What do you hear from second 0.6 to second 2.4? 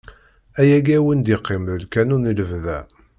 Ayagi ad wen-d-iqqim d lqanun i